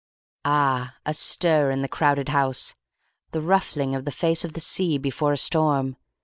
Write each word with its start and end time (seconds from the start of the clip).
"AA! 0.45 0.95
A 1.05 1.13
stir 1.13 1.69
in 1.69 1.83
the 1.83 1.87
crowded 1.87 2.29
house. 2.29 2.73
The 3.29 3.41
ruffling 3.43 3.93
of 3.93 4.03
the 4.03 4.09
face 4.09 4.43
of 4.43 4.53
the 4.53 4.59
sea 4.59 4.97
before 4.97 5.33
a 5.33 5.37
storm. 5.37 5.95